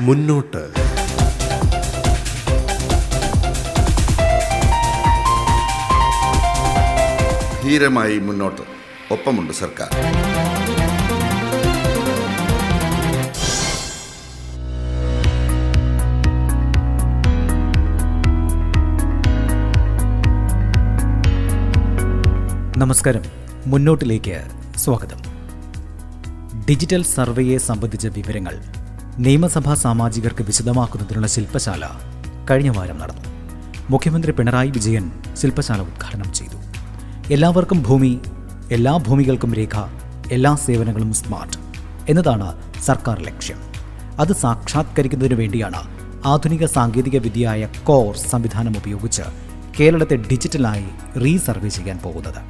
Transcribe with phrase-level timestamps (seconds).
[0.00, 0.74] മുന്നോട്ട്.
[7.62, 8.62] ധീരമായി മുന്നോട്ട്.
[9.12, 9.90] ഒപ്പമുണ്ട് സർക്കാർ.
[22.78, 23.22] നമസ്കാരം.
[23.66, 24.44] മുന്നോട്ടിലേക്ക്
[24.76, 25.18] സ്വാഗതം.
[26.68, 28.79] ഡിജിറ്റൽ സർവേയെ സംബന്ധിച്ച വിവരങ്ങൾ
[29.18, 31.88] നിയമസഭാ സാമാജികർക്ക് വിശദമാക്കുന്നതിനുള്ള ശില്പശാല
[32.50, 33.22] കഴിഞ്ഞ വാരം നടന്നു.
[33.90, 35.10] മുഖ്യമന്ത്രി പിണറായി വിജയൻ
[35.40, 36.56] ശില്പശാല ഉദ്ഘാടനം ചെയ്തു.
[37.32, 38.20] എല്ലാവർക്കും ഭൂമി
[38.70, 39.78] എല്ലാ ഭൂമികൾക്കും രേഖ
[40.32, 41.56] എല്ലാ സേവനങ്ങളും സ്മാർട്ട്
[42.08, 43.56] എന്നതാണ് സർക്കാർ ലക്ഷ്യം.
[44.20, 49.22] അത് സാക്ഷാത്കരിക്കുന്നതിനു വേണ്ടിയാണ് ആധുനിക സാങ്കേതിക വിദ്യയായ കോർ സംവിധാനം ഉപയോഗിച്ച്
[49.80, 52.42] കേരളത്തെ ഡിജിറ്റലായി റീസർവേ ചെയ്യാൻ പോകുന്നത്.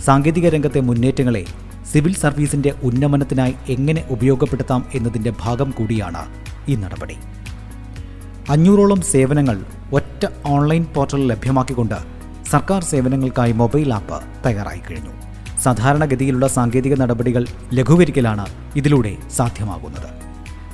[0.00, 1.46] സാങ്കേതിക രംഗത്തെ മുന്നേറ്റങ്ങളെ
[1.92, 6.22] സിവിൽ സർവീസിന്റെ ഉന്നമനത്തിനായി എങ്ങനെ ഉപയോഗപ്പെടുത്താം എന്നതിന്റെ ഭാഗം കൂടിയാണ്
[6.68, 7.16] ഈ നടപടി.
[8.50, 11.98] അഞ്ഞൂറോളം സേവനങ്ങൾ ഒറ്റ ഓൺലൈൻ പോർട്ടൽ ലഭ്യമാക്കിക്കൊണ്ട്
[12.50, 15.10] സർക്കാർ സേവനങ്ങൾക്കായി മൊബൈൽ ആപ്പ് തയ്യാറായി കഴിഞ്ഞു.
[15.60, 20.08] സാധാരണഗതിയിലുള്ള സാങ്കേതിക നടപടികൾ ലഘൂകരിക്കലാണ് ഇതിലൂടെ സാധ്യമാകുന്നത്.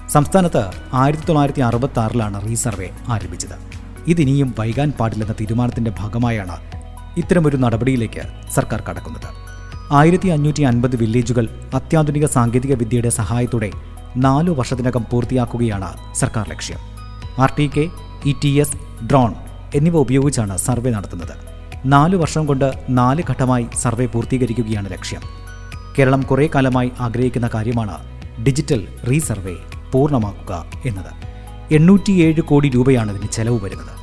[0.09, 0.63] സംസ്ഥാനത്ത്
[0.93, 3.57] ആയിരത്തി തൊള്ളായിരത്തി അറുപത്തി ആറിലാണ് റീസർവേ ആരംഭിച്ചത്.
[4.07, 6.57] ഇതിനിയും വൈകാൻ പാടില്ലെന്ന തീരുമാനത്തിന്റെ ഭാഗമായാണ്
[7.17, 9.48] ഇത്തരമൊരു നടപടിയിലേക്ക് സർക്കാർ കടക്കുന്നത്.
[9.93, 13.73] ആയിരത്തി അഞ്ഞൂറ്റി അൻപത് വില്ലേജുകൾ അത്യാധുനിക സാങ്കേതിക വിദ്യയുടെ സഹായത്തോടെ
[14.17, 16.79] നാലു വർഷത്തിനകം പൂർത്തിയാക്കുകയാണ് സർക്കാർ ലക്ഷ്യം.
[17.39, 17.91] R T K
[18.27, 19.35] E T S drone
[19.75, 21.35] എന്നിവ ഉപയോഗിച്ചാണ് സർവേ നടത്തുന്നത്.
[21.87, 25.21] നാലു വർഷം കൊണ്ട് നാല് ഘട്ടമായി സർവേ പൂർത്തീകരിക്കുകയാണ് ലക്ഷ്യം.
[25.99, 27.99] കേരളം കുറേ കാലമായി ആഗ്രഹിക്കുന്ന കാര്യമാണ്
[28.45, 29.57] ഡിജിറ്റൽ റീസർവേ
[29.93, 31.13] പൂർണമാക്കുക എന്നത്.
[31.75, 33.95] എണ്ണൂറ്റിയേഴ് കോടി രൂപയാണ് ഇതിന് ചെലവ് വരുന്നത്.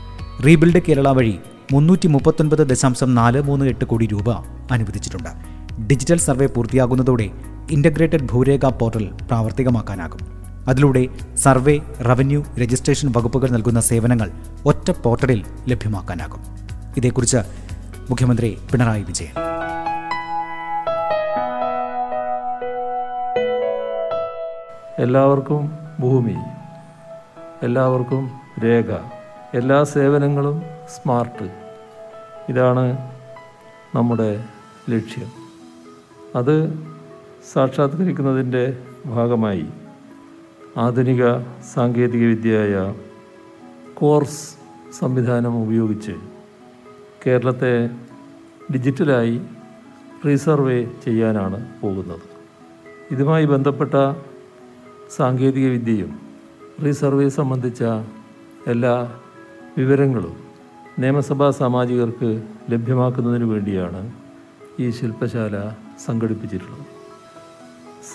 [0.45, 1.39] റീബിൽഡ് കേരള വഴി
[1.71, 4.31] മുന്നൂറ്റി മുപ്പത്തൊൻപത് ദശാംശം നാല് മൂന്ന് എട്ട് കോടി രൂപ
[4.71, 5.54] അനുവദിച്ചിട്ടുണ്ട്.
[5.81, 7.29] ഡിജിറ്റൽ സർവേ പൂർത്തിയാകുന്നതോടെ
[7.71, 10.19] ഇന്റഗ്രേറ്റഡ് ഭൂരേഖ പോർട്ടൽ പ്രാവർത്തികമാക്കാനാകും.
[10.67, 14.31] അതിലൂടെ സർവേ റവന്യൂ രജിസ്ട്രേഷൻ വകുപ്പുകൾ നൽകുന്ന സേവനങ്ങൾ
[14.65, 16.39] ഒറ്റ പോർട്ടലിൽ ലഭ്യമാക്കാനാകും.
[16.97, 17.37] ഇതേക്കുറിച്ച്
[18.09, 19.31] മുഖ്യമന്ത്രി പിണറായി വിജയൻ.
[24.99, 26.35] എല്ലാവർക്കും ഭൂമി
[27.63, 28.31] എല്ലാവർക്കും
[28.63, 28.91] രേഖ
[29.53, 30.63] എല്ലാ സേവനങ്ങളും
[30.95, 31.49] സ്മാർട്ട്.
[32.49, 32.97] ഇതാണ്
[33.95, 34.43] നമ്മുടെ
[34.89, 35.44] ലക്ഷ്യം.
[36.35, 36.55] അത്
[37.53, 39.65] സാക്ഷാത്കരിക്കുന്നതിന്റെ ഭാഗമായി
[40.77, 41.23] ആധുനിക
[41.73, 42.93] സാങ്കേതികവിദ്യയായ
[43.93, 44.43] കോർസ്
[44.99, 46.15] സംവിധാനം ഉപയോഗിച്ച്
[47.27, 47.87] കേരളത്തെ
[48.73, 49.41] ഡിജിറ്റലായി
[50.25, 52.25] റീസർവേ ചെയ്യാനാണ് പോകുന്നത്.
[53.11, 53.95] ഇതുമായി ബന്ധപ്പെട്ട
[55.17, 56.19] സാങ്കേതികവിദ്യയും
[56.85, 57.83] റീസർവേ സംബന്ധിച്ച
[58.67, 59.11] എല്ലാ
[59.77, 60.35] വിവരങ്ങളും
[60.99, 64.01] നിയമസഭാ സാമാജികർക്ക് ലഭ്യമാക്കുന്നതിന് വേണ്ടിയാണ്
[64.79, 65.55] ഈ ശില്പശാല
[66.05, 66.85] സംഘടിപ്പിച്ചിട്ടുള്ളത്.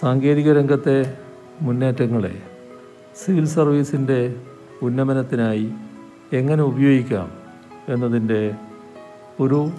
[0.01, 1.19] സാങ്കേതിക രംഗത്തെ
[1.63, 2.43] മുന്നേറ്റങ്ങളെ
[3.25, 4.41] സിവിൽ സർവീസിന്റെ
[4.83, 5.73] ഉന്നമനത്തിനായി
[6.33, 7.33] എങ്ങനെ ഉപയോഗിക്കാം
[7.89, 8.55] എന്നതിന്റെ
[9.41, 9.71] ഒരു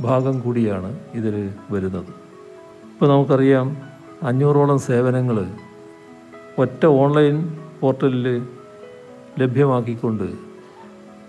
[0.00, 2.08] ഭാഗം കൂടിയാണ് ഇതിൽ വരുന്നത്.
[2.92, 3.76] ഇപ്പോൾ നമുക്കറിയാം
[4.22, 5.46] അഞ്ഞൂറോളം സേവനങ്ങൾ
[6.58, 8.46] ഒറ്റ ഓൺലൈൻ പോർട്ടലിൽ
[9.38, 10.32] ലഭ്യമാക്കിക്കൊണ്ട്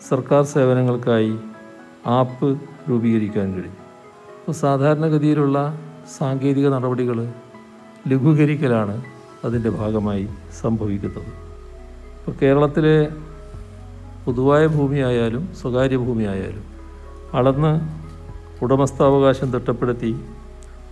[0.10, 1.38] സർക്കാർ സേവനങ്ങൾക്കായി
[2.06, 3.78] ആപ്പ് രൂപീകരിക്കാൻ കഴിയും.
[4.40, 7.28] അപ്പോൾ സാധാരണഗതിയിലുള്ള സാങ്കേതിക നടപടികൾ
[8.08, 9.02] ലഘൂകരിക്കലാണ്
[9.46, 10.28] അതിന്റെ ഭാഗമായി
[10.62, 11.32] സംഭവിക്കുന്നത്.
[12.18, 13.10] ഇപ്പോൾ കേരളത്തിലെ
[14.26, 16.64] പൊതുവായ ഭൂമിയായാലും സ്വകാര്യ ഭൂമിയായാലും
[17.34, 18.04] അളന്ന്
[18.64, 20.12] ഉടമസ്ഥാവകാശം തിട്ടപ്പെടുത്തി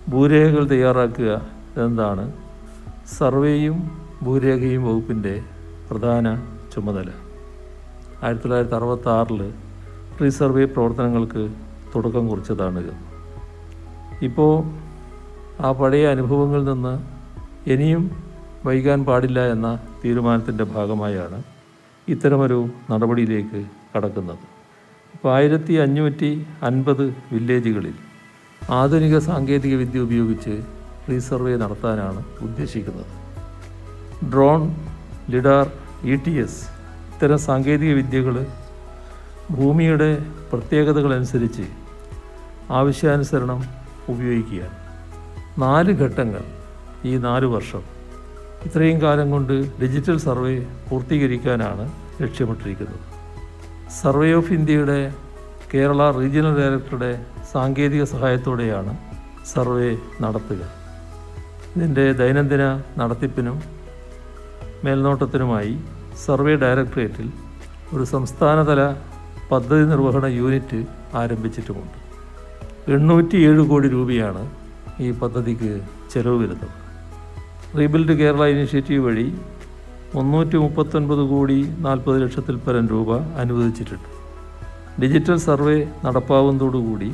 [0.09, 1.41] ഭൂരേഖകൾ തയ്യാറാക്കുക
[1.77, 2.31] എന്നതാണ്
[3.19, 3.77] സർവേയും
[4.23, 5.43] ഭൂരേഖയും വകുപ്പിന്റെ
[5.91, 6.35] പ്രധാന
[6.75, 7.09] ചുമതല.
[8.23, 9.53] ആയിരത്തി തൊള്ളായിരത്തി അറുപത്തി ആറിൽ
[10.21, 11.51] റീസർവേ പ്രവർത്തനങ്ങൾക്ക്
[11.95, 12.93] തുടക്കം കുറിച്ചതാണിത്.
[14.23, 14.63] ഇപ്പോൾ
[15.65, 16.93] ആ പഴയ അനുഭവങ്ങളിൽ നിന്ന്
[17.69, 18.03] ഇനിയും
[18.65, 21.43] വൈകാൻ പാടില്ല എന്ന തീരുമാനത്തിന്റെ ഭാഗമായാണ്
[22.09, 24.43] ഇത്തരമൊരു നടപടിയിലേക്ക് കടക്കുന്നത്.
[25.13, 27.93] ഇപ്പോൾ ആയിരത്തി അഞ്ഞൂറ്റി അൻപത് വില്ലേജുകളിൽ
[28.69, 30.63] ആധുനിക സാങ്കേതിക വിദ്യ ഉപയോഗിച്ച്
[31.09, 33.13] റീസർവേ നടത്താനാണ് ഉദ്ദേശിക്കുന്നത്.
[34.31, 34.75] Drone
[35.29, 35.65] lidar
[36.03, 36.61] E T S
[37.13, 38.45] ഇത്തരം സാങ്കേതിക വിദ്യകൾ
[39.51, 40.11] ഭൂമിയുടെ
[40.51, 41.65] പ്രത്യേകതകളനുസരിച്ച്
[42.69, 43.61] ആവശ്യാനുസരണം
[44.09, 44.80] ഉപയോഗിക്കുകയാണ്.
[45.57, 46.41] നാല് ഘട്ടങ്ങൾ
[47.05, 47.83] ഈ നാല് വർഷം.
[48.65, 52.99] ഇത്രയും കാലം കൊണ്ട് ഡിജിറ്റൽ സർവേ പൂർത്തീകരിക്കാനാണ് ലക്ഷ്യമിട്ടിരിക്കുന്നത്.
[54.01, 55.13] സർവേ ഓഫ് ഇന്ത്യയുടെ
[55.73, 58.97] കേരള റീജിയണൽ ഡയറക്ടറുടെ സാങ്കേതിക സഹായത്തോടെയാണ്
[59.53, 60.59] സർവേ നടത്തുക.
[61.75, 63.61] ഇതിന്റെ ദൈനംദിന നടത്തിപ്പിനും
[64.83, 65.79] മേൽനോട്ടത്തിനുമായി
[66.25, 67.31] സർവേ ഡയറക്ടറേറ്റിൽ
[67.93, 68.95] ഒരു സംസ്ഥാനതല
[69.51, 72.01] പദ്ധതി നിർവഹണ യൂണിറ്റ് ആരംഭിച്ചിട്ടുമുണ്ട്.
[72.91, 74.60] എണ്ണൂറ്റിയേഴ് കോടി രൂപയാണ്
[74.99, 75.81] ഈ പദ്ധതിക്ക്
[76.13, 76.67] ചെലവ് വരുന്നത്
[77.79, 79.35] റീബിൽഡ് കേരള ഇനിഷ്യേറ്റീവ് വഴി
[80.15, 84.09] മുന്നൂറ്റി മുപ്പത്തൊൻപത് കോടി നാൽപ്പത് ലക്ഷത്തിൽ പരം രൂപ അനുവദിച്ചിട്ടുണ്ട്.
[85.01, 87.11] ഡിജിറ്റൽ സർവേ നടപ്പാവുന്നതോടുകൂടി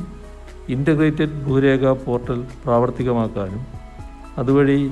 [0.68, 3.66] ഇന്റഗ്രേറ്റഡ് ഭൂരേഖ പോർട്ടൽ പ്രാവർത്തികമാക്കാനും
[4.38, 4.90] അതുവഴി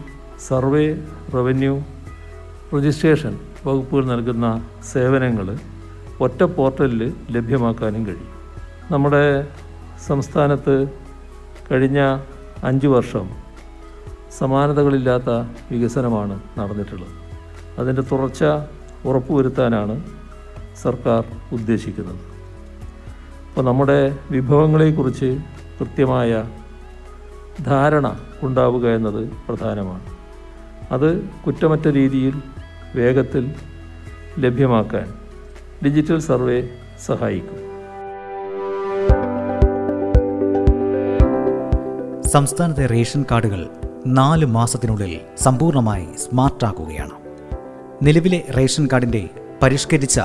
[0.48, 1.02] സർവേ
[1.34, 1.82] റവന്യൂ
[2.76, 5.58] രജിസ്ട്രേഷൻ വകുപ്പുകൾ നൽകുന്ന സേവനങ്ങൾ
[6.20, 8.32] ഒറ്റ പോർട്ടലിൽ ലഭ്യമാക്കാനും കഴിയും.
[8.90, 9.48] നമ്മുടെ
[10.06, 10.88] സംസ്ഥാനത്ത്
[11.72, 12.18] കഴിഞ്ഞ
[12.64, 13.31] അഞ്ച് വർഷം
[14.38, 15.31] സമാനതകളില്ലാത്ത
[15.70, 17.08] വികസനമാണ് നടന്നിട്ടുള്ളത്.
[17.79, 18.44] അതിന്റെ തുടർച്ച
[19.05, 20.05] ഉറപ്പുവരുത്താനാണ്
[20.82, 22.17] സർക്കാർ ഉദ്ദേശിക്കുന്നത്.
[23.49, 25.38] അപ്പോൾ നമ്മുടെ വിഭവങ്ങളെക്കുറിച്ച്
[25.81, 26.44] കൃത്യമായ
[27.67, 30.05] ധാരണ ഉണ്ടാവുക എന്നത് പ്രധാനമാണ്.
[30.93, 32.43] അത് കുറ്റമറ്റ രീതിയിൽ
[32.94, 33.55] വേഗത്തിൽ
[34.38, 35.14] ലഭ്യമാക്കാൻ
[35.85, 36.69] ഡിജിറ്റൽ സർവേ
[37.06, 37.65] സഹായിക്കും.
[42.26, 43.67] സംസ്ഥാനത്തെ റേഷൻ കാർഡുകൾ
[44.06, 47.11] നാല് മാസത്തിനുള്ളിൽ സമ്പൂർണമായി സ്മാർട്ടാക്കുകയാണ്
[48.06, 49.28] നിലവിലെ റേഷൻ കാർഡിന്റെ
[49.62, 50.20] പരിഷ്കരിച്ച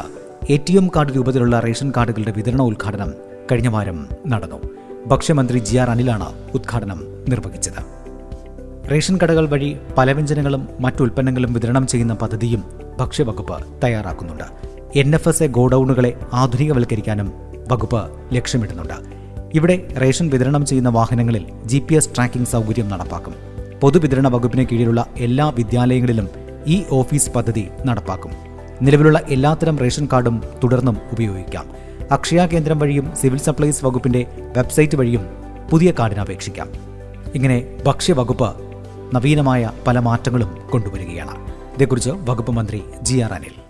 [0.50, 3.14] എ ടി എം കാർഡ് രൂപത്തിലുള്ള റേഷൻ കാർഡുകളുടെ വിതരണ ഉദ്ഘാടനം
[3.52, 4.62] കഴിഞ്ഞ വാരം നടന്നു.
[5.06, 7.80] ഭക്ഷ്യമന്ത്രി ജി ആർ അനിലാണ് ഉദ്ഘാടനം നിർവഹിച്ചത്.
[8.92, 12.64] റേഷൻ കടകൾ വഴി പലവ്യഞ്ജനങ്ങളും മറ്റുൽപ്പന്നങ്ങളും വിതരണം ചെയ്യുന്ന പദ്ധതിയും
[13.00, 14.44] ഭക്ഷ്യവകുപ്പ് തയ്യാറാക്കുന്നുണ്ട്.
[14.96, 17.34] എൻ എഫ് എസ് എ ഗോഡൌണുകളെ ആധുനികവൽക്കരിക്കാനും
[17.72, 18.02] വകുപ്പ്
[18.34, 19.21] ലക്ഷ്യമിടുന്നുണ്ട്.
[19.54, 23.34] ഇവിടെ റേഷൻ വിതരണം ചെയ്യുന്ന വാഹനങ്ങളിൽ ജി പി എസ് ട്രാക്കിംഗ് സൗകര്യം നടപ്പാക്കും.
[23.80, 26.30] പൊതുവിതരണ വകുപ്പിന് കീഴിലുള്ള എല്ലാ വിദ്യാലയങ്ങളിലും
[26.68, 28.32] ഈ ഓഫീസ് പദ്ധതി നടപ്പാക്കും.
[28.82, 31.66] നിലവിലുള്ള എല്ലാത്തരം റേഷൻ കാർഡും തുടർന്നും ഉപയോഗിക്കാം.
[32.12, 34.26] അക്ഷയ കേന്ദ്രം വഴിയും സിവിൽ സപ്ലൈസ് വകുപ്പിന്റെ
[34.58, 35.26] വെബ്സൈറ്റ് വഴിയും
[35.70, 36.70] പുതിയ കാർഡിന് അപേക്ഷിക്കാം.
[37.36, 38.56] ഇങ്ങനെ ഭക്ഷ്യവകുപ്പ്
[39.16, 41.36] നവീനമായ പല മാറ്റങ്ങളും കൊണ്ടുവരികയാണ്.
[41.76, 43.61] ഇതേക്കുറിച്ച് വകുപ്പ് മന്ത്രി ജി ആർ അനിൽ.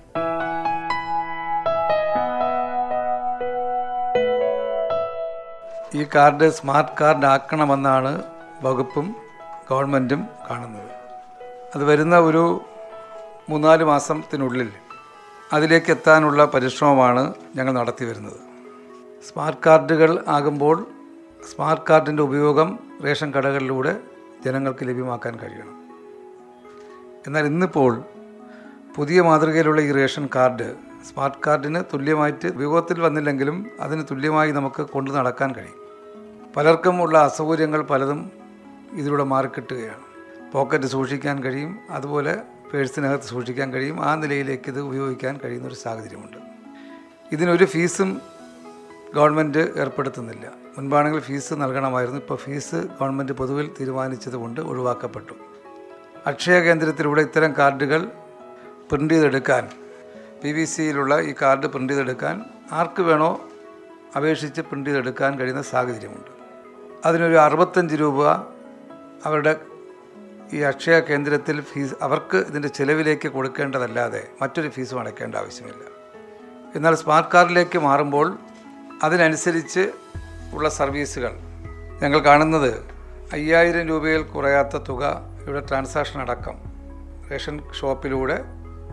[5.95, 8.23] ഈ കാർഡ് സ്മാർട്ട് കാർഡ് ആക്കണമെന്നാണ്
[8.61, 9.15] വകുപ്പും
[9.71, 10.91] ഗവൺമെന്റും കാണുന്നത്.
[11.75, 12.61] അത് വരുന്ന ഒരു
[13.49, 14.69] മൂന്നാൽ മാസത്തിനുള്ളിൽ
[15.53, 18.39] അതിലേക്ക് എത്താനുള്ള പരിശ്രമമാണ് ഞങ്ങൾ നടത്തി വരുന്നത്.
[19.27, 20.87] സ്മാർട്ട് കാർഡുകൾ ആകുമ്പോൾ
[21.49, 23.97] സ്മാർട്ട് കാർഡിന്റെ ഉപയോഗം റേഷൻ കടകളിലൂടെ
[24.45, 25.75] ജനങ്ങൾക്ക് ലഭ്യമാക്കാൻ കഴിയണം.
[27.27, 28.03] എന്നാൽ ഇന്നിപ്പോൾ
[28.95, 30.75] പുതിയ മാതൃകയിലുള്ള ഈ റേഷൻ കാർഡ്
[31.09, 35.80] സ്മാർട്ട് കാർഡിന് തുല്യമായിട്ട് ഉപയോഗത്തിൽ വന്നില്ലെങ്കിലും അതിന് തുല്യമായി നമുക്ക് കൊണ്ടു നടക്കാൻ കഴിയും.
[36.55, 38.31] പലർക്കും ഉള്ള അസൗകര്യങ്ങൾ പലതും
[38.93, 40.03] ഇതിലൂടെ മാറിക്കിട്ടുകയാണ്.
[40.51, 42.41] പോക്കറ്റ് സൂക്ഷിക്കാൻ കഴിയും അതുപോലെ
[42.73, 46.37] പേഴ്സിനകത്ത് സൂക്ഷിക്കാൻ കഴിയും ആ നിലയിലേക്ക് ഇത് ഉപയോഗിക്കാൻ കഴിയുന്ന ഒരു സാഹചര്യമുണ്ട്.
[47.31, 48.21] ഇതിനൊരു ഫീസും
[49.15, 50.51] ഗവൺമെന്റ് ഏർപ്പെടുത്തുന്നില്ല.
[50.77, 55.33] മുൻപാണെങ്കിൽ ഫീസ് നൽകണമായിരുന്നു ഇപ്പോൾ ഫീസ് ഗവൺമെന്റ് പൊതുവിൽ തീരുമാനിച്ചതുകൊണ്ട് ഒഴിവാക്കപ്പെട്ടു.
[56.25, 58.11] അക്ഷയ കേന്ദ്രത്തിലൂടെ ഇത്തരം കാർഡുകൾ
[58.91, 59.69] പ്രിന്റ് ചെയ്തെടുക്കാൻ
[60.43, 63.41] പി വി സിയിലുള്ള ഈ കാർഡ് പ്രിന്റ് ചെയ്തെടുക്കാൻ ആർക്ക് വേണോ
[64.17, 66.40] അപേക്ഷിച്ച് പ്രിന്റ് ചെയ്തെടുക്കാൻ കഴിയുന്ന സാഹചര്യമുണ്ട്.
[67.05, 68.31] അതിനൊരു അറുപത്തഞ്ച് രൂപ
[69.25, 69.59] അവരുടെ
[70.53, 75.83] ഈ അക്ഷയ കേന്ദ്രത്തിൽ ഫീസ് അവർക്ക് ഇതിന്റെ ചിലവിലേക്ക് കൊടുക്കേണ്ടതല്ലാതെ മറ്റൊരു ഫീസും അടയ്ക്കേണ്ട ആവശ്യമില്ല.
[76.75, 78.37] എന്നാൽ സ്മാർട്ട് കാർഡിലേക്ക് മാറുമ്പോൾ
[79.03, 79.91] അതിനനുസരിച്ച്
[80.53, 81.31] ഉള്ള സർവീസുകൾ.
[82.01, 82.85] ഞങ്ങൾ കാണുന്നത്
[83.33, 86.55] അയ്യായിരം രൂപയിൽ കുറയാത്ത തുക ഇവിടെ ട്രാൻസാക്ഷൻ അടക്കം
[87.31, 88.43] റേഷൻ ഷോപ്പിലൂടെ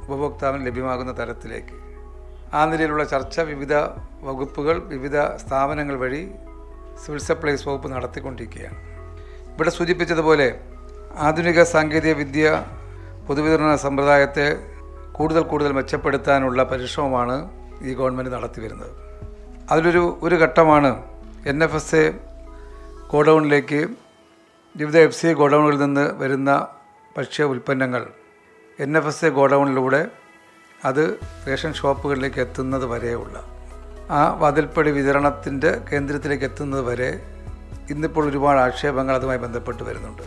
[0.09, 1.89] ഉപഭോക്താവിന് ലഭ്യമാകുന്ന തരത്തിലേക്ക്.
[2.55, 3.75] ആ നിലയിലുള്ള ചർച്ച വിവിധ
[4.23, 6.31] വകുപ്പുകൾ വിവിധ സ്ഥാപനങ്ങൾ വഴി
[7.03, 8.79] സിവിൽ സപ്ലൈസ് വകുപ്പ് നടത്തിക്കൊണ്ടിരിക്കുകയാണ്.
[9.53, 10.49] ഇവിടെ സൂചിപ്പിച്ചതുപോലെ
[11.27, 12.65] ആധുനിക സാങ്കേതിക വിദ്യ
[13.27, 14.49] പൊതുവിതരണ സമ്പ്രദായത്തെ
[15.13, 17.37] കൂടുതൽ കൂടുതൽ മെച്ചപ്പെടുത്താനുള്ള പരിശ്രമമാണ്
[17.83, 18.93] ഈ ഗവൺമെന്റ് നടത്തി വരുന്നത്.
[19.71, 20.91] അതിലൊരു ഒരു ഘട്ടമാണ്
[21.47, 22.05] എൻ എഫ് എസ് എ
[23.13, 23.81] ഗോഡൗണിലേക്ക്
[24.77, 26.51] വിവിധ എഫ് സി ഗോഡൗണുകളിൽ നിന്ന് വരുന്ന
[27.17, 28.03] ഭക്ഷ്യ ഉൽപ്പന്നങ്ങൾ
[28.79, 30.03] എൻ എഫ് എസ് എ ഗോഡൗണിലൂടെ
[30.85, 31.05] അത്
[31.47, 33.37] റേഷൻ ഷോപ്പുകളിലേക്ക് എത്തുന്നത് വരെയുള്ള
[34.11, 37.09] ആ വാതിൽപ്പടി വിതരണത്തിന്റെ കേന്ദ്രത്തിലേക്ക് എത്തുന്നത് വരെ
[37.91, 40.23] ഇന്നിപ്പോൾ ഒരുപാട് ആക്ഷേപങ്ങൾ അതുമായി ബന്ധപ്പെട്ട് വരുന്നുണ്ട്.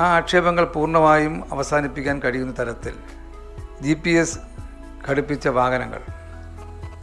[0.00, 2.94] ആ ആക്ഷേപങ്ങൾ പൂർണമായും അവസാനിപ്പിക്കാൻ കഴിയുന്ന തരത്തിൽ
[3.80, 4.38] ജി പി എസ്
[5.08, 6.02] ഘടിപ്പിച്ച വാഹനങ്ങൾ.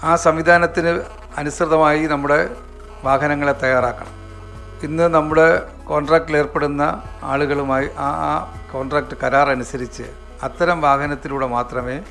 [0.04, 1.02] ആ സംവിധാനത്തിന്
[1.38, 2.56] അനുസൃതമായി നമ്മുടെ
[3.04, 4.16] വാഹനങ്ങളെ തയ്യാറാക്കണം.
[4.84, 5.48] ഇന്ന് നമ്മുടെ
[5.84, 10.04] കോൺട്രാക്റ്റിൽ ഏർപ്പെടുന്ന ആളുകളുമായി ആ ആ കോൺട്രാക്റ്റ് കരാർ അനുസരിച്ച്
[10.44, 12.04] അത്തരം വാഹനത്തിലൂടെ മാത്രമേ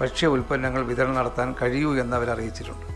[0.00, 2.89] ഭക്ഷ്യ ഉൽപ്പന്നങ്ങൾ വിതരണം നടത്താൻ കഴിയൂ എന്ന് അവർ അറിയിച്ചിട്ടുണ്ട്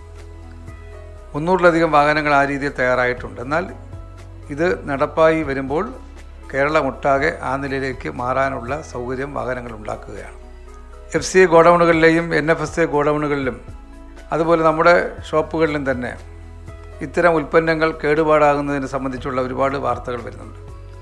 [1.34, 3.40] മുന്നൂറിലധികം വാഹനങ്ങൾ ആ രീതിയിൽ തയ്യാറായിട്ടുണ്ട്.
[3.40, 3.74] എന്നാൽ
[4.50, 5.92] ഇത് നടപ്പായി വരുമ്പോൾ
[6.54, 10.36] കേരളമൊട്ടാകെ ആ നിലയിലേക്ക് മാറാനുള്ള സൗകര്യം വാഹനങ്ങൾ ഉണ്ടാക്കുകയാണ്.
[11.14, 13.60] എഫ് സി ഗോഡൗണുകളിലെയും എൻ എഫ് എസ് എ ഗോഡൗണുകളിലും
[14.32, 16.16] അതുപോലെ നമ്മുടെ ഷോപ്പുകളിലും തന്നെ
[17.00, 20.58] ഇത്തരം ഉൽപ്പന്നങ്ങൾ കേടുപാടാകുന്നതിനെ സംബന്ധിച്ചുള്ള ഒരുപാട് വാർത്തകൾ വരുന്നുണ്ട്.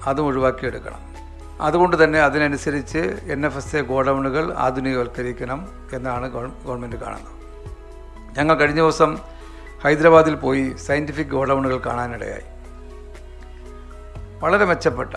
[0.08, 1.14] അതും ഒഴിവാക്കിയെടുക്കണം.
[1.60, 7.42] അതുകൊണ്ട് തന്നെ അതിനനുസരിച്ച് എൻ എഫ് എസ് എ ഗോഡൗണുകൾ ആധുനികവൽക്കരിക്കണം എന്നാണ് ഗവൺമെന്റ് കാണുന്നത്.
[8.38, 9.31] ഞങ്ങൾ കഴിഞ്ഞ ദിവസം
[9.84, 12.42] ഹൈദരാബാദിൽ പോയി സയന്റിഫിക് ഗോഡൗണുകൾ കാണാനിടയായി.
[14.38, 15.14] വളരെ മെച്ചപ്പെട്ട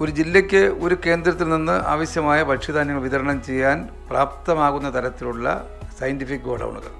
[0.00, 5.66] ഒരു ജില്ലയ്ക്ക് ഒരു കേന്ദ്രത്തിൽ നിന്ന് ആവശ്യമായ ഭക്ഷ്യധാന്യങ്ങൾ വിതരണം ചെയ്യാൻ പ്രാപ്തമാകുന്ന തരത്തിലുള്ള
[5.98, 6.92] സയന്റിഫിക് ഗോഡൗണുകൾ.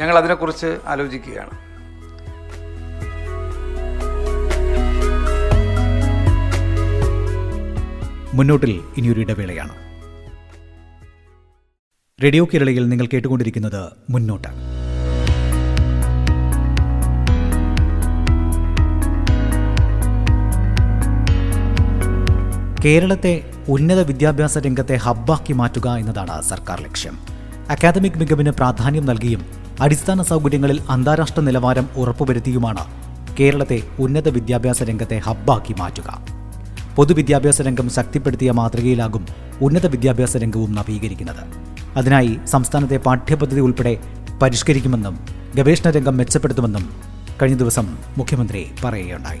[0.00, 1.50] ഞങ്ങൾ അതിനെക്കുറിച്ച് ആലോചിക്കുകയാണ്.
[8.36, 9.74] മുന്നോട്ടിൽ ഇനിയൊരു ഇടവേളയാണ്.
[12.22, 14.77] റേഡിയോ കേരളയിൽ നിങ്ങൾ കേട്ടുകൊണ്ടിരിക്കുന്നത് മുന്നോട്ട്.
[22.84, 27.18] കേരളത്തെ ഉന്നത വിദ്യാഭ്യാസ രംഗത്തെ ഹബ്ബാക്കി മാറ്റുക എന്നതാണ് സർക്കാർ ലക്ഷ്യം.
[27.70, 29.46] അക്കാദമിക് മികവിന് പ്രാധാന്യം നൽകിയും
[29.80, 32.84] അടിസ്ഥാന സൗകര്യങ്ങളിൽ അന്താരാഷ്ട്ര നിലവാരം ഉറപ്പുവരുത്തിയുമാണ്
[33.40, 36.22] കേരളത്തെ ഉന്നത വിദ്യാഭ്യാസ രംഗത്തെ ഹബ്ബാക്കി മാറ്റുക.
[36.96, 39.26] പൊതുവിദ്യാഭ്യാസ രംഗം ശക്തിപ്പെടുത്തിയ മാതൃകയിലാകും
[39.60, 41.44] ഉന്നത വിദ്യാഭ്യാസ രംഗവും നവീകരിക്കുന്നത്.
[41.98, 43.98] അതിനായി സംസ്ഥാനത്തെ പാഠ്യപദ്ധതി ഉൾപ്പെടെ
[44.42, 45.18] പരിഷ്കരിക്കുമെന്നും
[45.56, 46.90] ഗവേഷണ രംഗം മെച്ചപ്പെടുത്തുമെന്നും
[47.42, 49.40] കഴിഞ്ഞ ദിവസം മുഖ്യമന്ത്രി പറയുകയുണ്ടായി.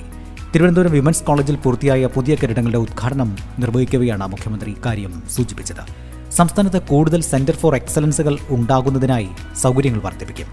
[0.52, 5.82] തിരുവനന്തപുരം വിമൻസ് കോളേജിൽ പൂർത്തിയായ പുതിയ കെട്ടിടങ്ങളുടെ ഉദ്ഘാടനം നിർവഹിക്കവെയാണ് മുഖ്യമന്ത്രി ഇക്കാര്യം സൂചിപ്പിച്ചത്.
[6.30, 9.28] സംസ്ഥാനത്ത് കൂടുതൽ സെന്റർ ഫോർ എക്സലൻസുകൾ ഉണ്ടാകുന്നതിനായി
[9.62, 10.46] സൗകര്യങ്ങൾ വർദ്ധിപ്പിക്കും.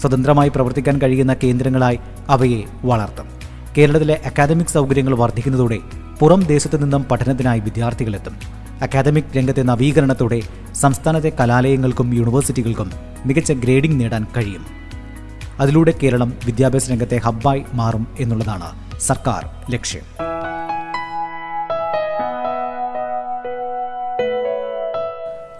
[0.00, 3.26] സ്വതന്ത്രമായി പ്രവർത്തിക്കാൻ കഴിയുന്ന കേന്ദ്രങ്ങളായി അവയെ വളർത്തും.
[3.78, 5.78] കേരളത്തിലെ അക്കാദമിക് സൗകര്യങ്ങൾ വർദ്ധിക്കുന്നതോടെ
[6.20, 8.36] പുറം ദേശത്തു നിന്നും പഠനത്തിനായി വിദ്യാർത്ഥികളെത്തും
[8.82, 10.40] അക്കാദമിക് രംഗത്തെ നവീകരണത്തോടെ
[10.80, 12.90] സംസ്ഥാനത്തെ കലാലയങ്ങൾക്കും യൂണിവേഴ്സിറ്റികൾക്കും
[13.26, 14.64] മികച്ച ഗ്രേഡിംഗ് നേടാൻ കഴിയും.
[15.60, 20.02] അതിലൂടെ കേരളം വിദ്യാഭ്യാസ രംഗത്തെ ഹബ്ബായി മാറും എന്നുള്ളതാണ് സർക്കാർ ലക്ഷ്യം.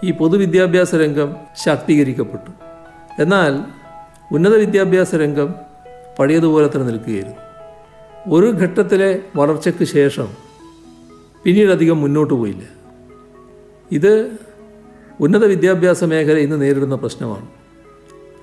[0.03, 2.51] ഈ പൊതുവിദ്യാഭ്യാസ രംഗം ശാക്തീകരിക്കപ്പെട്ടു.
[3.21, 3.59] എന്നാൽ
[4.31, 5.55] ഉന്നത വിദ്യാഭ്യാസ രംഗം
[6.19, 7.37] പഴയതുപോലെ തന്നെ നിൽക്കുകയായിരുന്നു.
[8.33, 10.27] ഒരു ഘട്ടത്തിലെ വളർച്ചയ്ക്ക് ശേഷം
[11.43, 12.63] പിന്നീടധികം മുന്നോട്ട് പോയില്ല.
[13.91, 14.37] ഇത്
[15.19, 17.47] ഉന്നത വിദ്യാഭ്യാസ മേഖല ഇന്ന് നേരിടുന്ന പ്രശ്നമാണ്.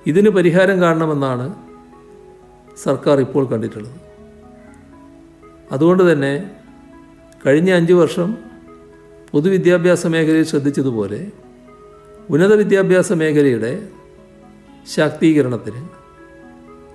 [0.07, 1.55] ഇതിന് പരിഹാരം കാണണമെന്നാണ്
[2.83, 4.10] സർക്കാർ ഇപ്പോൾ കണ്ടിട്ടുള്ളത്.
[5.71, 6.51] അതുകൊണ്ട് തന്നെ
[7.45, 8.37] കഴിഞ്ഞ അഞ്ച് വർഷം
[9.31, 11.31] പൊതുവിദ്യാഭ്യാസ മേഖലയിൽ ശ്രദ്ധിച്ചതുപോലെ
[12.29, 13.87] ഉന്നത വിദ്യാഭ്യാസ മേഖലയുടെ
[14.95, 15.89] ശാക്തീകരണത്തിന്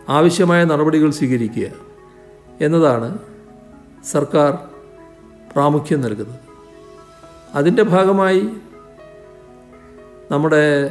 [0.09, 1.69] ആവശ്യമായ നടപടികൾ സ്വീകരിക്കുക
[2.61, 3.19] എന്നതാണ്
[4.05, 4.59] സർക്കാർ
[5.53, 6.41] പ്രാമുഖ്യം നൽകുന്നത്.
[7.55, 8.49] അതിന്റെ ഭാഗമായി
[10.31, 10.91] നമ്മുടെ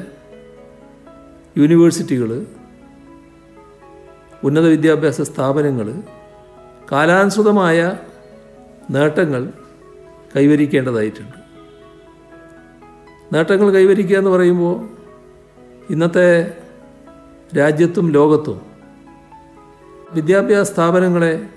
[1.58, 2.46] യൂണിവേഴ്സിറ്റികൾ
[4.44, 5.94] ഉന്നത വിദ്യാഭ്യാസ സ്ഥാപനങ്ങൾ
[6.92, 7.98] കാലാനുസൃതമായ
[8.90, 9.52] നേട്ടങ്ങൾ
[10.36, 11.38] കൈവരിക്കേണ്ടതായിട്ടുണ്ട്.
[13.36, 14.90] നേട്ടങ്ങൾ കൈവരിക്കുക എന്ന് പറയുമ്പോൾ
[15.90, 16.58] ഇന്നത്തെ
[17.58, 18.62] രാജ്യത്തും ലോകത്തും
[20.12, 21.48] വിദ്യാഭ്യാസ സ്ഥാപനങ്ങളെ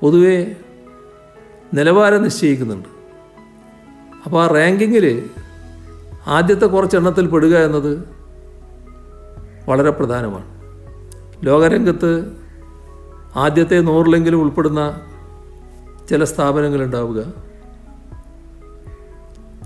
[0.00, 0.56] പൊതുവെ
[1.74, 2.88] നിലവാരം നിശ്ചയിക്കുന്നുണ്ട്.
[4.24, 5.30] അപ്പോൾ ആ റാങ്കിങ്ങിൽ
[6.26, 8.08] ആദ്യത്തെ കുറച്ചെണ്ണത്തിൽ പെടുക എന്നത്
[9.68, 10.60] വളരെ പ്രധാനമാണ്.
[11.46, 12.39] ലോകരംഗത്ത്
[13.36, 15.00] ആദ്യത്തെ നൂറിലെങ്കിലും ഉൾപ്പെടുന്ന
[16.10, 17.32] ചില സ്ഥാപനങ്ങളുണ്ടാവുക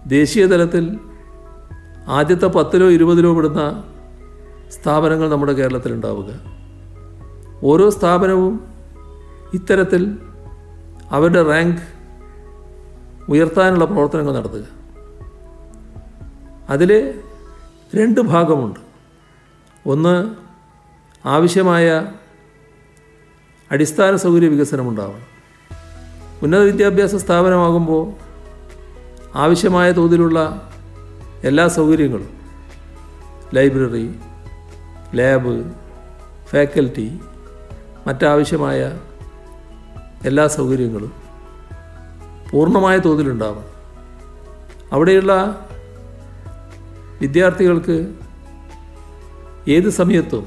[0.06, 0.99] ദേശീയ തലത്തിൽ
[2.09, 3.85] ആദ്യത്തെ പത്തിലോ ഇരുപതിലോ പെടുന്ന
[4.71, 6.40] സ്ഥാപനങ്ങൾ നമ്മുടെ കേരളത്തിലുണ്ടാവുക
[7.62, 8.66] ഓരോ സ്ഥാപനവും
[9.54, 10.18] ഇത്തരത്തിൽ
[11.11, 11.80] അവരുടെ റാങ്ക്
[13.28, 14.64] ഉയർത്താനുള്ള പ്രവർത്തനങ്ങൾ നടത്തുക.
[16.68, 17.14] അതിൽ
[17.94, 18.80] രണ്ട് ഭാഗമുണ്ട്.
[19.87, 20.35] ഒന്ന്
[21.26, 22.06] ആവശ്യമായ
[23.71, 25.30] അടിസ്ഥാന സൗകര്യ വികസനം ഉണ്ടാവണം
[26.42, 28.02] ഉന്നത വിദ്യാഭ്യാസ സ്ഥാപനമാകുമ്പോൾ
[29.35, 30.71] ആവശ്യമായ തോതിലുള്ള
[31.44, 32.30] എല്ലാ സൗകര്യങ്ങളും
[33.54, 34.06] ലൈബ്രറി
[35.14, 35.54] ലാബ്
[36.49, 37.21] ഫാക്കൽറ്റി
[38.06, 38.80] മറ്റാവശ്യമായ
[40.25, 41.12] എല്ലാ സൗകര്യങ്ങളും
[42.50, 43.71] പൂർണമായ തോതിലുണ്ടാവണം.
[44.92, 45.33] അവിടെയുള്ള
[47.21, 47.97] വിദ്യാർത്ഥികൾക്ക്
[49.68, 50.44] ഏത് സമയത്തും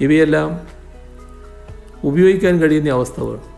[0.00, 0.48] ഇവയെല്ലാം
[2.04, 3.52] ഉപയോഗിക്കാൻ കഴിയുന്ന അവസ്ഥ വേണം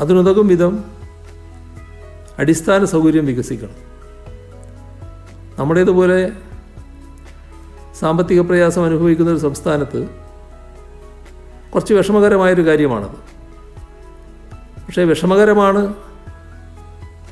[0.00, 0.84] അതിനുതകും വിധം
[2.38, 3.90] അടിസ്ഥാന സൗകര്യം വികസിക്കണം.
[5.58, 6.32] നമ്മുടേതുപോലെ
[7.98, 10.08] സാമ്പത്തിക പ്രയാസം അനുഭവിക്കുന്ന ഒരു സംസ്ഥാനത്ത്
[11.74, 13.30] കുറച്ച് വിഷമകരമായൊരു കാര്യമാണത്.
[14.86, 15.94] പക്ഷേ വിഷമകരമാണ്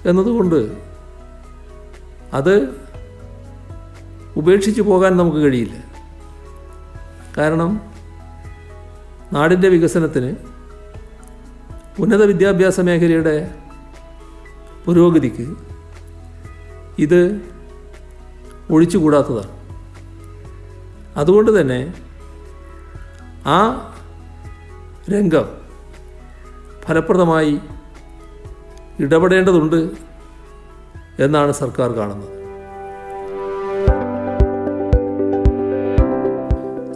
[0.07, 0.77] എന്നതുകൊണ്ട്
[2.33, 2.69] അത്
[4.37, 5.75] ഉപേക്ഷിച്ച് പോകാൻ നമുക്ക് കഴിയില്ല.
[7.39, 7.88] കാരണം
[9.33, 10.37] നാടിന്റെ വികസനത്തിന്
[12.03, 13.55] ഉന്നത വിദ്യാഭ്യാസ മേഖലയുടെ
[14.85, 15.47] പുരോഗതിക്ക്
[16.99, 17.21] ഇത്
[18.71, 19.53] ഒഴിച്ചുകൂടാത്തതാണ്.
[21.17, 21.81] അതുകൊണ്ട് തന്നെ
[23.47, 23.61] ആ
[25.11, 25.47] രംഗം
[26.85, 27.61] ഫലപ്രദമായി
[29.01, 29.81] ഇടപെടേണ്ടതുണ്ട്
[31.25, 32.38] എന്നാണ് സർക്കാർ കാണുന്നത്.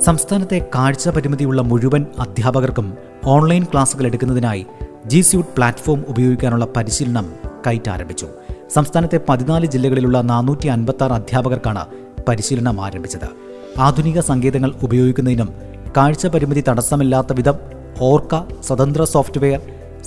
[0.05, 2.95] സംസ്ഥാനത്തെ കാഴ്ച പരിമിതിയുള്ള മുഴുവൻ അധ്യാപകർക്കും
[3.25, 4.67] ഓൺലൈൻ ക്ലാസുകൾ എടുക്കുന്നതിനായി
[5.07, 7.27] ജി സ്യൂട്ട് പ്ലാറ്റ്ഫോം ഉപയോഗിക്കാനുള്ള പരിശീലനം
[7.67, 8.27] കൈറ്റ് ആരംഭിച്ചു
[8.71, 11.85] സംസ്ഥാനത്തെ പതിനാല് ജില്ലകളിലുള്ള നാനൂറ്റി അൻപത്തി അധ്യാപകർക്കാണ്
[12.29, 13.29] പരിശീലനം ആരംഭിച്ചത്.
[13.79, 15.49] ആധുനിക സങ്കേതങ്ങൾ ഉപയോഗിക്കുന്നതിനും
[15.97, 17.57] കാഴ്ച പരിമിതി തടസ്സമില്ലാത്ത വിധം
[18.01, 19.61] ഓർക്ക സ്വതന്ത്ര സോഫ്റ്റ്വെയർ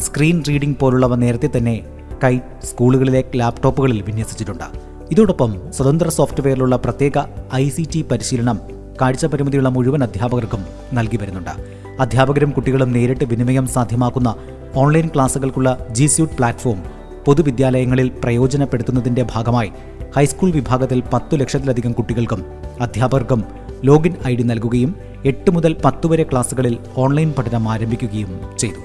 [0.06, 1.84] സ്ക്രീൻ റീഡിംഗ് പോലുള്ളവ നേരത്തെ തന്നെ
[2.24, 4.68] കൈറ്റ് സ്കൂളുകളിലെ ലാപ്ടോപ്പുകളിൽ വിന്യസിച്ചിട്ടുണ്ട്.
[5.12, 7.18] ഇതോടൊപ്പം സ്വതന്ത്ര സോഫ്റ്റ്വെയറിലുള്ള പ്രത്യേക
[7.54, 7.72] ഐ
[8.12, 11.50] പരിശീലനം കാഴ്ച പരിമിതിയുള്ള മുഴുവൻ അധ്യാപകർക്കും നൽകി വരുന്നുണ്ട്.
[12.02, 14.36] അധ്യാപകരും കുട്ടികളും നേരിട്ട് വിനിമയം സാധ്യമാക്കുന്ന
[14.76, 16.84] ഓൺലൈൻ ക്ലാസുകൾക്കുള്ള ജി സ്യൂട്ട് പ്ലാറ്റ്ഫോം
[17.26, 19.72] പൊതുവിദ്യാലയങ്ങളിൽ പ്രയോജനപ്പെടുത്തുന്നതിന്റെ ഭാഗമായി
[20.16, 22.46] ഹൈസ്കൂൾ വിഭാഗത്തിൽ പത്തു ലക്ഷത്തിലധികം കുട്ടികൾക്കും
[22.82, 23.44] അധ്യാപകർക്കും
[23.84, 28.82] ലോഗിൻ ഐ ഡി നൽകുകയും എട്ട് മുതൽ പത്ത് വരെ ക്ലാസുകളിൽ ഓൺലൈൻ പഠനം ആരംഭിക്കുകയും ചെയ്തു.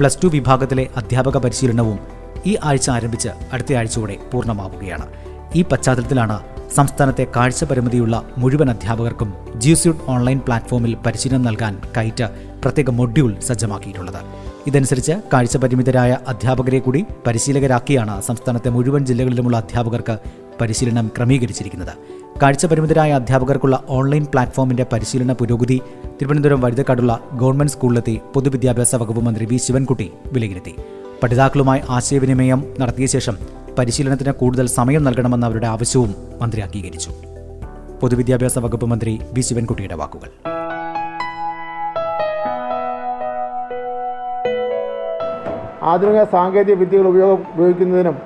[0.00, 1.98] പ്ലസ് ടു വിഭാഗത്തിലെ അധ്യാപക പരിശീലനവും
[2.46, 5.06] ഈ ആഴ്ച ആരംഭിച്ച് അടുത്ത ആഴ്ചയോടെ പൂർണമാവുകയാണ്.
[5.54, 6.40] ഈ പശ്ചാത്തലത്തിലാണ്
[6.76, 12.28] സംസ്ഥാനത്തെ കാഴ്ച പരിമിതിയുള്ള മുഴുവൻ അധ്യാപകർക്കും ജിയോസ്യൂട്ട് ഓൺലൈൻ പ്ലാറ്റ്ഫോമിൽ പരിശീലനം നൽകാൻ കൈറ്റ്
[12.62, 14.20] പ്രത്യേക മൊഡ്യൂൾ സജ്ജമാക്കിയിട്ടുള്ളത്.
[14.66, 20.18] ഇതനുസരിച്ച് കാഴ്ച പരിമിതരായ അധ്യാപകരെ കൂടി പരിശീലകരാക്കിയാണ് സംസ്ഥാനത്തെ മുഴുവൻ ജില്ലകളിലുമുള്ള അധ്യാപകർക്ക്
[20.60, 21.94] പരിശീലനം ക്രമീകരിച്ചിരിക്കുന്നത്.
[22.42, 25.80] കാഴ്ച പരിമിതരായ അധ്യാപകർക്കുള്ള ഓൺലൈൻ പ്ലാറ്റ്ഫോമിന്റെ പരിശീലന പുരോഗതി
[26.20, 30.74] തിരുവനന്തപുരം വഴുതക്കാടുള്ള ഗവൺമെന്റ് സ്കൂളിലെത്തി പൊതുവിദ്യാഭ്യാസ വകുപ്പ് മന്ത്രി വി ശിവൻകുട്ടി വിലയിരുത്തി.
[31.22, 33.36] പഠിതാക്കളുമായി ആശയവിനിമയം നടത്തിയ ശേഷം
[33.80, 37.10] പരിശീലനത്തിന് കൂടുതൽ സമയം നൽകണമെന്ന അവരുടെ ആവശ്യവും മന്ത്രി അംഗീകരിച്ചു.
[38.02, 39.40] പൊതുവിദ്യാഭ്യാസ വകുപ്പ് മന്ത്രി വി.
[39.40, 40.30] ശിവൻകുട്ടിയുടെ വാക്കുകൾ.
[45.82, 48.18] ആധുനിക സാങ്കേതിക വിദ്യകൾ ഉപയോഗ ഉപയോഗിക്കുന്നതിനും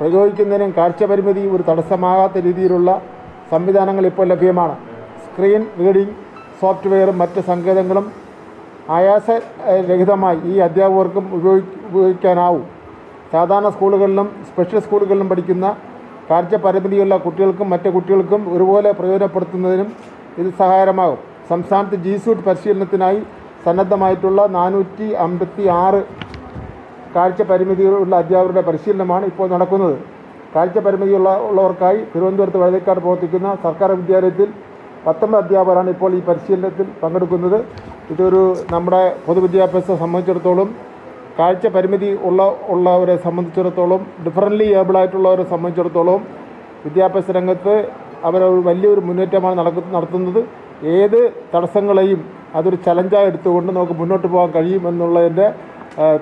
[0.00, 3.02] പ്രയോഗിക്കുന്നതിനും കാഴ്ചപരിമിതി ഒരു തടസ്സമാകാത്ത രീതിയിലുള്ള
[3.50, 4.76] സംവിധാനങ്ങൾ ഇപ്പോൾ ലഭ്യമാണ്.
[5.26, 6.14] സ്ക്രീൻ റീഡിംഗ്
[6.60, 8.12] സോഫ്റ്റ്വെയറും മറ്റ് സങ്കേതങ്ങളും
[8.90, 12.75] ആയാസരഹിതമായി ഈ അധ്യാപകർക്കും ഉപയോഗി ഉപയോഗിക്കാനാവും.
[13.32, 15.66] സാധാരണ സ്കൂളുകളിലും സ്പെഷ്യൽ സ്കൂളുകളിലും പഠിക്കുന്ന
[16.28, 19.88] കാഴ്ച പരിമിതിയുള്ള കുട്ടികൾക്കും മറ്റ് കുട്ടികൾക്കും ഒരുപോലെ പ്രയോജനപ്പെടുത്തുന്നതിനും
[20.40, 21.20] ഇത് സഹായകരമാകും.
[21.50, 23.20] സംസ്ഥാനത്ത് ജി സൂട്ട് പരിശീലനത്തിനായി
[23.64, 26.00] സന്നദ്ധമായിട്ടുള്ള നാനൂറ്റി അമ്പത്തി ആറ്
[27.14, 29.96] കാഴ്ച പരിമിതികളുള്ള അധ്യാപകരുടെ പരിശീലനമാണ് ഇപ്പോൾ നടക്കുന്നത്.
[30.54, 34.48] കാഴ്ച പരിമിതിയുള്ള ഉള്ളവർക്കായി തിരുവനന്തപുരത്ത് വഴുതക്കാട് പ്രവർത്തിക്കുന്ന സർക്കാർ വിദ്യാലയത്തിൽ
[35.06, 37.58] പത്തൊമ്പത് അധ്യാപകരാണ് ഇപ്പോൾ ഈ പരിശീലനത്തിൽ പങ്കെടുക്കുന്നത്.
[38.12, 38.42] ഇതൊരു
[38.74, 40.68] നമ്മുടെ പൊതുവിദ്യാഭ്യാസത്തെ സംബന്ധിച്ചിടത്തോളം
[41.38, 42.42] കാഴ്ച പരിമിതി ഉള്ള
[42.74, 46.20] ഉള്ളവരെ സംബന്ധിച്ചിടത്തോളം ഡിഫറന്റ്ലി ഏബിളായിട്ടുള്ളവരെ സംബന്ധിച്ചിടത്തോളം
[46.84, 47.74] വിദ്യാഭ്യാസ രംഗത്ത്
[48.26, 50.40] അവരൊരു വലിയൊരു മുന്നേറ്റമാണ് നടക്കു നടത്തുന്നത്.
[50.96, 51.20] ഏത്
[51.54, 52.20] തടസ്സങ്ങളെയും
[52.58, 55.46] അതൊരു ചലഞ്ചായി എടുത്തുകൊണ്ട് നമുക്ക് മുന്നോട്ട് പോകാൻ കഴിയും എന്നുള്ളതിന്റെ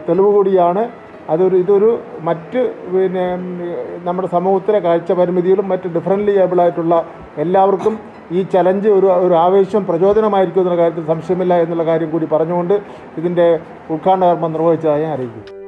[0.09, 0.83] തെളിവ് കൂടിയാണ്.
[1.33, 1.91] അതൊരു ഇതൊരു
[2.29, 2.61] മറ്റ്
[2.93, 3.27] പിന്നെ
[4.07, 6.95] നമ്മുടെ സമൂഹത്തിലെ കാഴ്ച പരിമിതികളും മറ്റ് ഡിഫറന്റ്ലി ഏബിളായിട്ടുള്ള
[7.45, 7.95] എല്ലാവർക്കും
[8.33, 12.75] ഈ ചലഞ്ച് ഒരു ഒരു ആവേശം പ്രചോദനമായിരിക്കും എന്നുള്ള കാര്യത്തിൽ സംശയമില്ല എന്നുള്ള കാര്യം കൂടി പറഞ്ഞുകൊണ്ട്
[13.19, 13.61] ഇതിന്റെ
[13.91, 15.65] ഉദ്ഘാടന കർമ്മം നിർവഹിച്ചതായി ഞാൻ അറിയിക്കും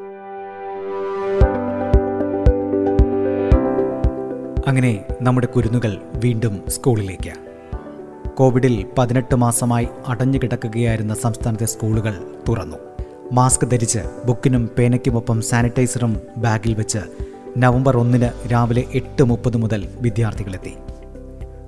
[4.68, 7.32] അങ്ങനെ നമ്മുടെ കുരുന്നുകൾ വീണ്ടും സ്കൂളിലേക്ക്.
[8.34, 12.14] കോവിഡിൽ പതിനെട്ട് മാസമായി അടഞ്ഞു കിടക്കുകയായിരുന്ന സംസ്ഥാനത്തെ സ്കൂളുകൾ
[12.48, 12.76] തുറന്നു.
[13.32, 16.98] മാസ്ക് ധരിച്ച് ബുക്കിനും പേനയ്ക്കുമൊപ്പം സാനിറ്റൈസറും ബാഗിൽ വെച്ച്
[17.58, 20.74] നവംബർ ഒന്നിന് രാവിലെ എട്ട് മുപ്പത് മുതൽ വിദ്യാർത്ഥികളെത്തി.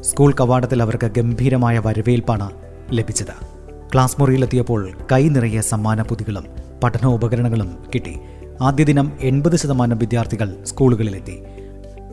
[0.03, 2.51] സ്കൂൾ കവാടത്തിൽ അവർക്ക് ഗംഭീരമായ വരവേൽപ്പാണ്
[2.93, 3.47] ലഭിച്ചത്.
[3.93, 6.45] ക്ലാസ് മുറിയിലെത്തിയപ്പോൾ കൈ നിറയെ സമ്മാനപൊതികളും
[6.85, 8.19] പഠനോപകരണങ്ങളും കിട്ടി.
[8.63, 11.43] ആദ്യ ദിനം എൺപത് ശതമാനം വിദ്യാർത്ഥികൾ സ്കൂളുകളിലെത്തി.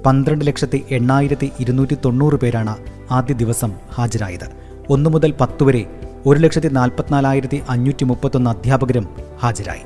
[0.05, 2.77] പന്ത്രണ്ട് ലക്ഷത്തി എണ്ണായിരത്തി ഇരുന്നൂറ്റി തൊണ്ണൂറ് പേരാണ്
[3.11, 4.51] ആദ്യ ദിവസം ഹാജരായത്.
[4.89, 5.85] ഒന്നു മുതൽ പത്ത് വരെ
[6.25, 9.07] ഒരു ലക്ഷത്തി നാൽപ്പത്തിനാലായിരത്തി അഞ്ഞൂറ്റി മുപ്പത്തൊന്ന് അധ്യാപകരും
[9.39, 9.81] ഹാജരായി.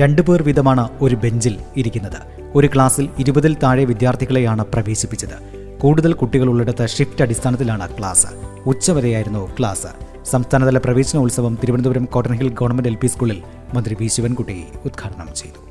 [0.00, 2.42] രണ്ടു പേർ വീതമാണ് ഒരു ബെഞ്ചിൽ ഇരിക്കുന്നത്.
[2.54, 5.59] ഒരു ക്ലാസ്സിൽ ഇരുപതിൽ താഴെ വിദ്യാർത്ഥികളെയാണ് പ്രവേശിപ്പിച്ചത്.
[5.80, 8.30] കൂടുതൽ കുട്ടികളുള്ളിടത്ത് ഷിഫ്റ്റ് അടിസ്ഥാനത്തിലാണ് ക്ലാസ്
[8.66, 9.90] ഉച്ചവരെയായിരുന്നു ക്ലാസ്
[10.30, 13.38] സംസ്ഥാനതല പ്രവേശനോത്സവം തിരുവനന്തപുരം കോട്ടൺഹിൽ ഗവൺമെന്റ് എൽ സ്കൂളിൽ
[13.74, 15.69] മന്ത്രി പി ശിവൻകുട്ടി ഉദ്ഘാടനം ചെയ്തു.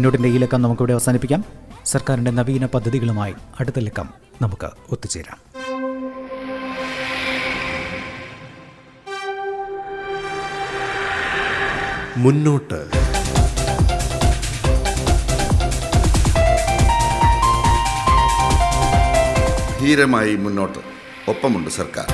[0.00, 1.44] മുന്നോട്ടിന്റെ ഈ ലക്കം നമുക്കിവിടെ അവസാനിപ്പിക്കാം.
[1.84, 4.08] സർക്കാരിന്റെ നവീന പദ്ധതികളുമായി അടുത്ത ലക്കം
[4.42, 5.38] നമുക്ക് ഒത്തുചേരാം.
[12.16, 12.90] മുന്നോട്ട്.
[19.80, 20.78] ധീരമായി മുന്നോട്ട്.
[21.30, 22.06] ഒപ്പമുണ്ട് സർക്കാർ.